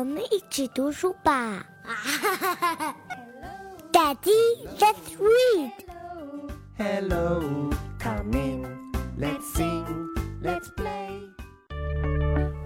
[0.00, 1.64] 我们一起读书吧。
[3.92, 5.72] Daddy, let's read.
[6.76, 8.86] Hello, come in.
[9.18, 10.08] Let's sing,
[10.42, 11.22] let's play.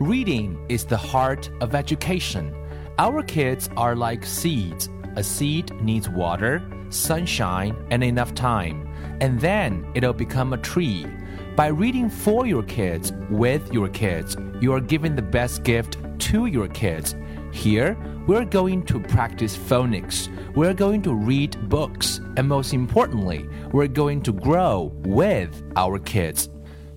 [0.00, 2.52] Reading is the heart of education.
[2.98, 4.88] Our kids are like seeds.
[5.16, 8.88] A seed needs water, sunshine, and enough time,
[9.20, 11.06] and then it'll become a tree.
[11.54, 15.98] By reading for your kids, with your kids, you are giving the best gift
[16.30, 17.14] to your kids.
[17.54, 20.28] Here, we're going to practice phonics.
[20.54, 22.20] We're going to read books.
[22.36, 26.48] And most importantly, we're going to grow with our kids.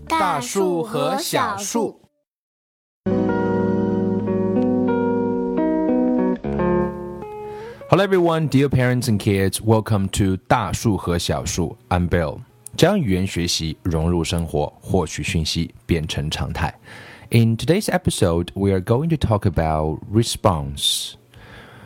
[0.07, 1.99] 大树和小树。
[7.89, 9.61] Hello, everyone, dear parents and kids.
[9.61, 11.77] Welcome to 大树和小树.
[11.89, 12.39] I'm Bill.
[12.75, 16.73] 将语言学习融入生活，获取讯息变成常态。
[17.29, 21.13] In today's episode, we are going to talk about response.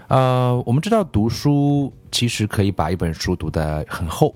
[0.07, 4.35] 呃，我们知道读书其实可以把一本书读得很厚，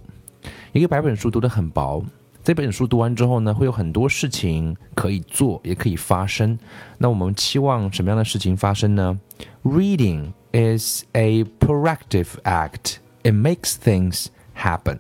[0.72, 2.04] 也可以把一本书读得很薄。
[2.44, 6.58] 这本书读完之后呢，会有很多事情可以做，也可以发生。
[6.98, 9.20] 那我们期望什么样的事情发生呢？
[9.64, 12.96] Reading is a proactive act.
[13.24, 14.98] It makes things happen.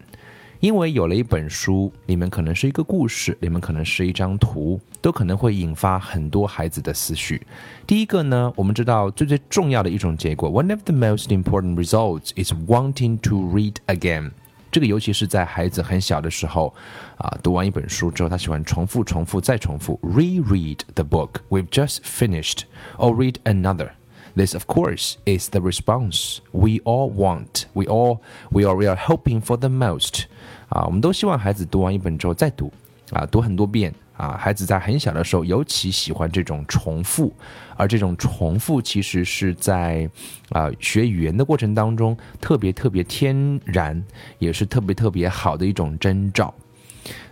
[0.60, 7.40] 因为有了一本书，里面可能是一个故事，里面可能是一张图，都可能会引发很多孩子的思绪。
[7.86, 14.30] 第一个呢，我们知道最最重要的一种结果，one of the most important results is wanting to read again。
[14.72, 16.74] 这个尤其是在孩子很小的时候，
[17.16, 22.62] 啊，读完一本书之后，他喜欢重复、重复再重复，reread the book we've just finished
[22.98, 23.90] or read another。
[24.36, 27.64] This, of course, is the response we all want.
[27.72, 28.20] We all,
[28.50, 30.24] we are, we are hoping for the most.
[30.68, 32.70] 啊，我们都希望孩子读完一本之后再读，
[33.12, 33.94] 啊，读很多遍。
[34.18, 37.30] 啊，孩子在很小的时候尤其喜欢这种重复，
[37.76, 40.08] 而这种重复其实是在
[40.48, 44.02] 啊学语言的过程当中特别特别天然，
[44.38, 46.54] 也是特别特别好的一种征兆。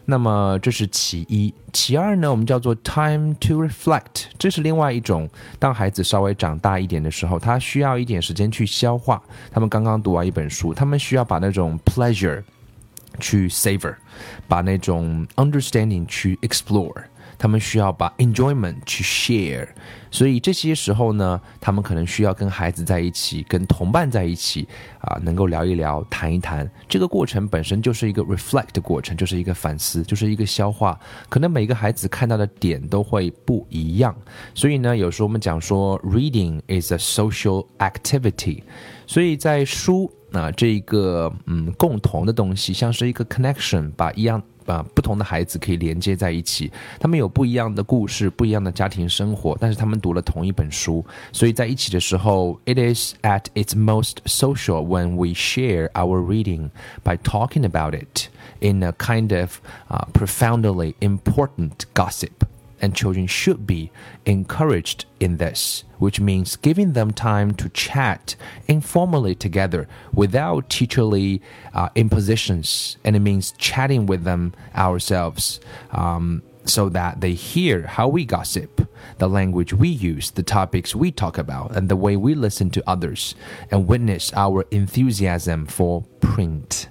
[0.04, 5.28] 那么这是其一，其二呢，我们叫做 time to reflect，这是另外一种。
[5.58, 9.22] 当孩子稍微长大一点的时候，他需要一点时间去消化。
[9.50, 12.42] 他们刚刚读完一本书，他们需要把那种 pleasure
[13.18, 13.94] 去 savor，
[14.46, 17.04] 把那种 understanding 去 explore。
[17.38, 19.68] 他们需要把 enjoyment 去 share，
[20.10, 24.66] 所以这些时候呢，他们可能需要跟孩子在一起，跟同伴在一起
[25.00, 26.68] 啊，能够聊一聊，谈一谈。
[26.88, 30.98] 这个过程本身就是一个 reflect 的过程，就是一个反思，就是一个消化。
[31.28, 34.14] 可能每个孩子看到的点都会不一样，
[34.54, 38.62] 所以呢，有时候我们讲说 reading is a social activity，
[39.06, 44.42] 所以在书啊这个嗯共同的东西，像是一个 connection，把一样。
[44.65, 56.69] 把不同的孩子可以连接在一起，他们有不一样的故事，不一样的家庭生活，但是他们读了同一本书，所以在一起的时候，it is at its most social when we share our reading
[57.03, 58.27] by talking about it
[58.59, 59.57] in a kind of
[59.89, 62.29] uh, profoundly important gossip
[62.84, 63.90] And children should be
[64.26, 68.36] encouraged in this, which means giving them time to chat
[68.68, 71.40] informally together without teacherly
[71.72, 72.98] uh, impositions.
[73.02, 75.60] And it means chatting with them ourselves.
[75.92, 81.10] Um, so that they hear how we gossip, the language we use, the topics we
[81.10, 83.34] talk about, and the way we listen to others,
[83.70, 86.88] and witness our enthusiasm for print.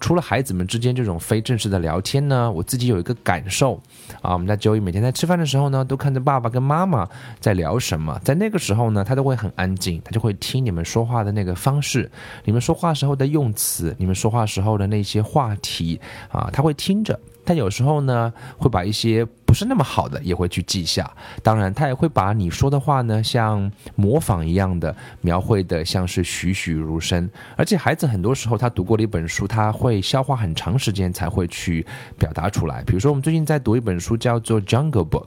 [0.00, 3.80] 除了孩子们之间这种非正式的聊天呢，我自己有一个感受
[4.22, 12.10] 啊，我们家 Joey 每天在吃饭的时候呢，都看着爸爸跟妈妈在聊什么，在那个时候呢，他都会很安静，他就会听你们说话的那个方式，
[12.44, 16.00] 你们说话时候的用词，你们说话时候的那些话题
[16.30, 17.18] 啊，他会听着。
[17.42, 21.12] 但有时候呢，会把一些不是那么好的也会去记下。
[21.42, 27.28] 当然，他也会把你说的话呢，像模仿一样的描绘的，像是栩栩如生。
[27.56, 31.84] 而且，孩子很多时候他读过的一本书，他会消化很长时间才会去
[32.16, 32.80] 表达出来。
[32.84, 35.26] 比如说，我们最近在读一本书，叫做《Jungle Book》。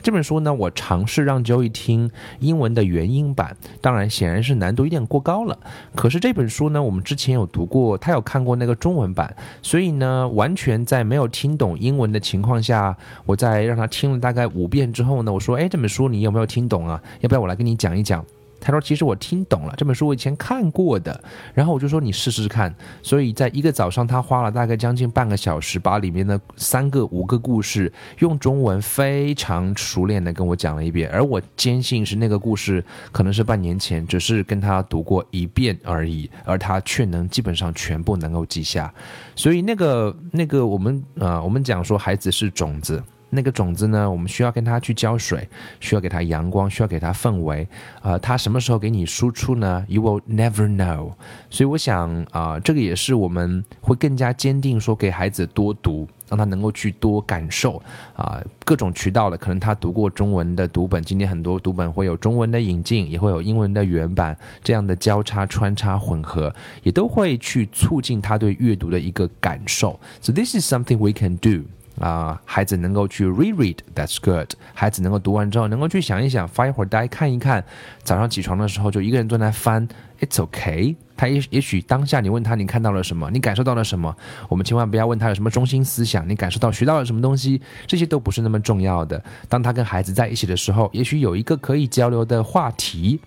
[0.00, 2.10] 这本书呢，我尝试让 Joey 听
[2.40, 5.58] 英文的原音版，当然显然是难度有点过高了。
[5.94, 12.96] 可是这本书呢，我们之前有读过，他有看过那个中文版，所以呢，完全在没有听懂英文的情况下，
[13.26, 17.02] 我在让他听了大概五遍之后呢，我说：“哎，这本书你有没有听懂啊？
[17.20, 18.24] 要不要我来跟你讲一讲？”
[18.60, 21.22] 他说：“其实我听懂了这本书，我以前看过的。”
[21.54, 31.10] 然后我就说：“你试试看。”所以在一个早上，他花了大概将近半个小时，把里面的三个、五个故事用中文非常熟练的跟我讲了一遍。
[31.10, 38.92] 而我坚信是那个故事可能是半年前，只是跟他读过一遍而已，而他却能基本上全部能够记下。
[39.34, 43.02] 所以那个那个我们啊、呃，我们讲说孩子是种子。
[43.30, 45.48] 那个种子呢，我们需要跟它去浇水，
[45.80, 47.66] 需要给它阳光，需要给它氛围。
[48.02, 51.12] 呃，它什么时候给你输出呢？You will never know。
[51.50, 56.08] 所以我想啊，这个也是我们会更加坚定说，给孩子多读。
[56.28, 57.82] 让他能够去多感受
[58.14, 69.98] 啊，各种渠道的，可能他读过中文的读本，今天很多读本会有中文的引进，也会有英文的原版，这样的交叉穿插混合，也都会去促进他对阅读的一个感受。
[70.20, 71.64] So this is something we can do.
[72.00, 74.52] 啊，孩子能够去 reread，that's good。
[74.74, 77.64] 孩子能够读完之后，能够去想一想，发一会儿呆，看一看。
[78.02, 79.86] 早上起床的时候，就一个人坐在翻
[80.20, 80.94] ，it's okay。
[81.16, 83.28] 他也也许当下你问他，你看到了什么？
[83.30, 84.14] 你感受到了什么？
[84.48, 87.60] 我们千万不要问他有什么中心思想，你感受到学到了什么东西？
[87.86, 89.22] 这些都不是那么重要的。
[89.48, 93.20] 当他跟孩子在一起的时候，也许有一个可以交流的话题。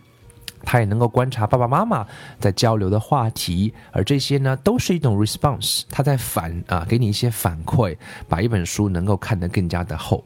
[0.63, 2.05] 他也能够观察爸爸妈妈
[2.39, 5.83] 在交流的话题，而这些呢，都是一种 response。
[5.89, 7.95] 他在反啊，给你一些反馈，
[8.27, 10.23] 把一本书能够看得更加的厚。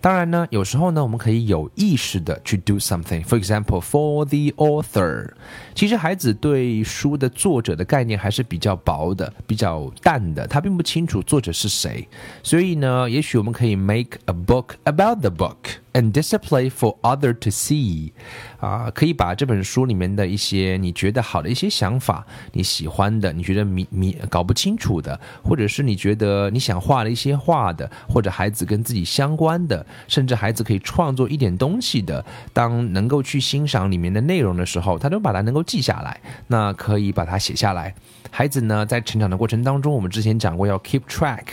[0.00, 3.22] 当然呢，有时候呢，我们可以有意识的去 do something。
[3.24, 5.32] For example, for the author，
[5.76, 12.08] 其实孩子对书的作者的概念还是比较薄的、比较淡的，他并不清楚作者是谁。
[12.42, 15.56] 所以呢，也许我们可以 make a book about the book。
[15.96, 18.12] And display for other to see，
[18.60, 32.22] 啊，可以把这本书里面的一些你觉得好的一些想法，你喜欢的，你觉得迷迷搞不清楚的，或者是你觉得你想画的一些画的，或者孩子跟自己相关的，甚至孩子可以创作一点东西的，
[32.52, 37.94] 当能够去欣赏里面的内容的时候，他都把它能够记下来，那可以把它写下来。
[38.30, 41.44] 孩子呢，在成长的过程当中，我们之前讲过要 keep track，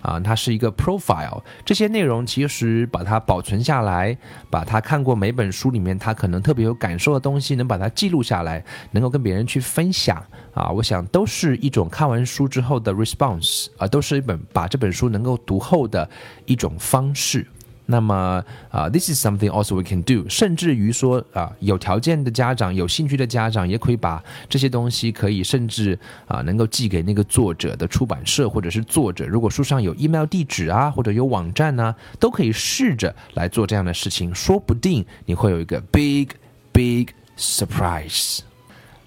[0.00, 4.16] 啊，它是一个 profile，这些内容其实把它保存下来，
[4.48, 10.24] 把他看过每本书里面他可能特别有感受的东西，能把它记录下来，能够跟别人去分享，
[10.54, 16.08] 啊，我想都是一种看完书之后的 response，啊，都是一本把这本书能够读后的
[16.46, 17.46] 一种方式。
[17.90, 20.24] 那么啊，this is something also we can do。
[20.28, 29.26] 甚至于说啊，有条件的家长、有兴趣的家长，也可以把这些东西可以甚至啊，能够寄给那个作者的出版社或者是作者。
[29.26, 36.28] 如果书上有 email 地址啊，或者有网站呢，都可以试着来做这样的事情，说不定你会有一个 big
[36.72, 38.40] big surprise。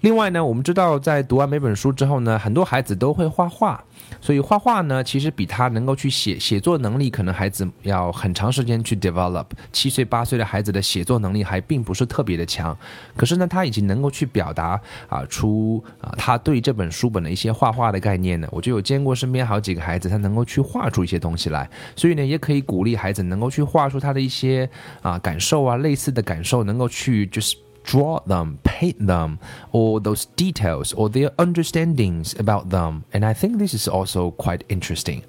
[0.04, 3.82] 另外呢，我们知道在读完每本书之后呢，很多孩子都会画画。
[4.20, 9.46] 所以画画呢，其实比他能够去写写作能力，可能孩子要很长时间去 develop。
[9.72, 12.76] 七岁八岁的孩子的写作能力还并不是特别的强，
[13.16, 14.78] 可是呢，他已经能够去表达
[15.08, 18.46] 啊出啊他对这本书本的一些画画的概念呢。
[18.50, 21.66] 我就有见过身边好几个孩子，他能够去画出一些东西来。
[21.96, 24.68] 所以呢，也可以鼓励孩子能够去画出他的一些
[25.00, 27.56] 啊感受啊类似的感受，能够去就是。
[27.83, 29.37] draw them, paint them,
[29.71, 33.03] or those details or their understandings about them.
[33.11, 35.21] And I think this is also quite interesting.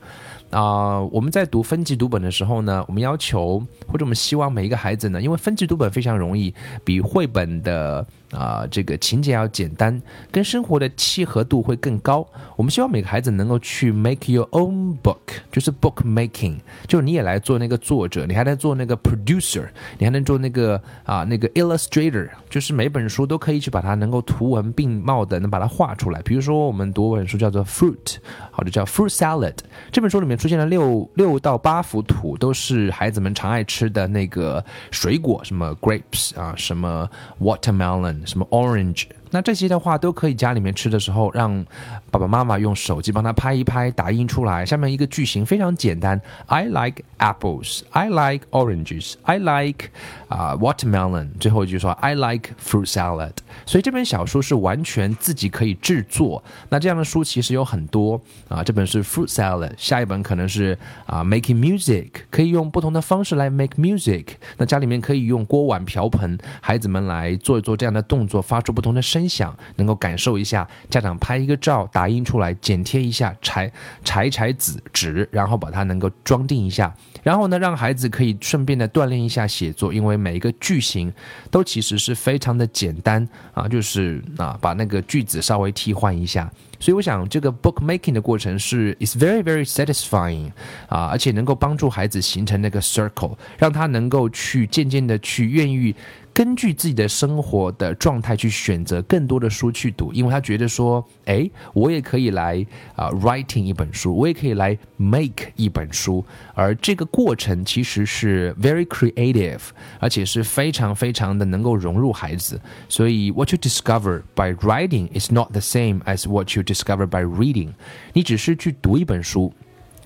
[0.50, 6.52] 啊，我们在读分级读本的时候呢，我们要求或者我们希望每一个孩子呢，因为分级读本非常容易，
[6.84, 8.06] 比绘本的。
[8.31, 10.01] 啊，这个情节要简单，
[10.31, 12.27] 跟生活的契合度会更高。
[12.55, 15.17] 我们希望每个孩子能够去 make your own book，
[15.51, 16.57] 就是 book making，
[16.87, 19.67] 就是你也来做那个作者，你还能做那个 producer，
[19.97, 26.21] 你还能做那个啊那个 illustrator，就是每本书都可以去把它能够图文并茂的能把它画出来。
[26.23, 28.17] 比如说我们读本书叫做 fruit，
[28.51, 29.55] 好的叫 fruit salad，
[29.91, 37.07] 这本书里面出现了六六到八幅图，都是孩子们常爱吃的那个水果，什么 grapes 啊，什么
[37.39, 38.14] watermelon。
[38.25, 39.05] 什么 orange？
[39.31, 41.65] 那这些的话都可以家里面吃的时候，让
[42.09, 44.65] 爸爸妈妈用手机帮他拍一拍，打印出来。
[44.65, 47.81] 下面一个句型非常简单：I like apples.
[47.89, 49.15] I like oranges.
[49.23, 49.89] I like
[50.29, 51.29] 啊 watermelon。
[51.39, 53.33] 最后一句说 I like fruit salad。
[53.65, 56.41] 所以这本小书是完全自己可以制作。
[56.69, 58.63] 那这样的书其实有很多啊。
[58.63, 64.27] 这本是 fruit salad，下一本可能是啊 making music，可以用不同的方式来 make music。
[64.57, 69.14] 那家里面可以用锅碗瓢盆，孩子们来做一做这样的动作，发出不同的声。
[69.15, 73.71] 分享能够感受一下，家长拍一个照，打印出来，剪贴一下，裁
[74.03, 76.93] 裁裁纸纸，然后把它能够装订一下，
[77.23, 81.13] 然后呢，让孩子可以顺便的锻炼一下写作，因为每一个句型
[81.49, 90.51] 都其实是非常的简单啊，就是啊，把那个句子稍微替换一下，所以我想这个 book making 的过程是 is very very satisfying
[90.89, 95.95] 啊，而且能够帮助孩子形成那个 circle，让他能够去渐渐的去愿意。
[96.35, 109.61] 根据自己的生活的状态去选择更多的书去读，因为他觉得说，哎，我也可以来啊，writing 一本书，我也可以来 make 一本书，而这个过程其实是 very creative，
[109.97, 112.59] 而且是非常非常的能够融入孩子。
[112.89, 117.69] 所以，what you discover by writing is not the same as what you discover by reading。
[118.11, 119.53] 你只是去读一本书。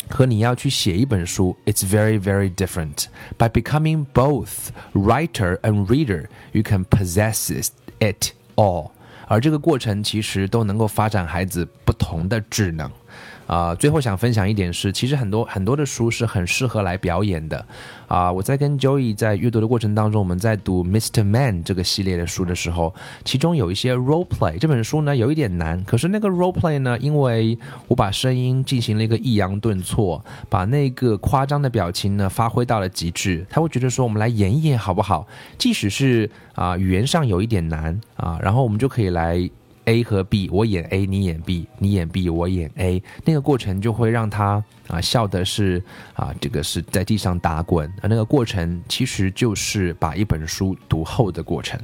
[0.09, 3.05] 和你要去写一本书，it's very very different.
[3.37, 8.91] By becoming both writer and reader, you can possess it all.
[9.27, 12.91] 而这个过程其实都能够发展孩子不同的智能。
[13.49, 17.65] 啊，最后想分享一点是，其实很多很多的书是很适合来表演的。
[18.07, 21.23] 啊，我在跟 Joey 在阅读的过程当中，我们在读 Mr.
[21.23, 22.93] Man 这个系列的书的时候，
[23.25, 24.59] 其中有一些 role play。
[24.59, 35.27] 这本书呢有一点难，可是那个 role play 呢，因为我把声音进行了一个抑扬顿挫，把那个夸张的表情呢发挥到了极致，他会觉得说我们来演一演好不好？
[35.57, 39.49] 即使是啊语言上有一点难啊，然后我们就可以来。
[39.89, 51.79] A 和 B，我演 A，你演 B，你演 B，我演 A，那个过程就会让他啊笑的是啊，这个是在地上打滚啊，那个过程其实就是把一本书读后的过程。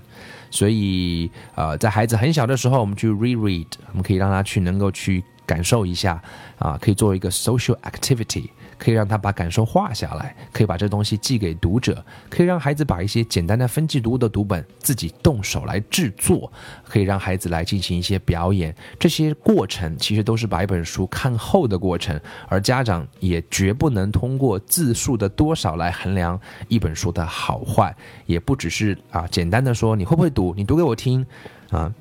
[0.52, 6.22] 所以呃，在孩子很小的时候，我们去 reread，我们可以让他去能够去感受一下
[6.60, 8.50] 啊，可以作为一个 social activity。
[8.78, 16.52] 可以让他把感受画下来，可以把这东西寄给读者，可以让孩子把一些简单的分级读物的读本自己动手来制作，
[16.88, 18.76] 可以让孩子来进行一些表演。
[19.00, 31.26] 这些过程其实都是把一本书看厚的过程，而家长也绝不能通过字数的多少来衡量一本书的好坏，也不只是啊简单的说你会不会读，你读给我听
[31.70, 31.92] 啊，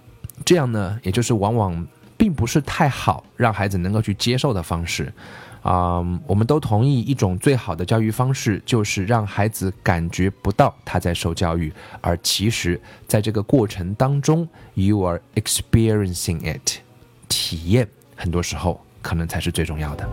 [0.45, 5.12] 这样呢，也就是往往并不是太好让孩子能够去接受的方式。
[5.64, 12.78] 啊我们都同意一种最好的教育方式就是让孩子感觉不到他在受教育而其实
[13.09, 16.80] 在这个过程当中 you are experiencing it
[17.30, 20.09] 体验很多时候可能才是最重要的。